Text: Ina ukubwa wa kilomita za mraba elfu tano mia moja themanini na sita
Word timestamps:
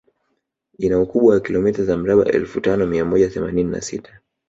Ina 0.77 0.97
ukubwa 0.99 1.33
wa 1.33 1.39
kilomita 1.39 1.83
za 1.83 1.97
mraba 1.97 2.25
elfu 2.25 2.61
tano 2.61 2.87
mia 2.87 3.05
moja 3.05 3.29
themanini 3.29 3.71
na 3.71 3.81
sita 3.81 4.19